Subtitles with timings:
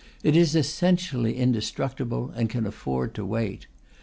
[0.23, 3.67] It is essentially indestructible, and can afford to wait.